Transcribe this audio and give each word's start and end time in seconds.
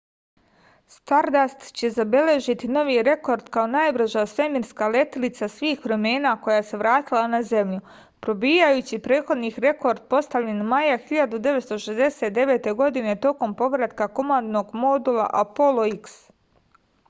stardast 0.93 1.65
će 1.79 1.89
zabeležiti 1.97 2.69
novi 2.77 2.95
rekord 3.07 3.49
kao 3.57 3.65
najbrža 3.73 4.23
svemirska 4.31 4.87
letilica 4.95 5.49
svih 5.57 5.83
vremena 5.89 6.31
koja 6.47 6.63
se 6.69 6.79
vratila 6.83 7.21
na 7.35 7.41
zemlju 7.51 7.79
probijajući 8.27 8.99
prethodni 9.09 9.53
rekord 9.67 10.01
postavljen 10.15 10.65
maja 10.73 10.97
1969. 11.11 12.73
godine 12.83 13.15
tokom 13.29 13.55
povratka 13.63 14.07
komandnog 14.21 14.75
modula 14.87 15.29
apolo 15.45 15.87
x 15.93 16.21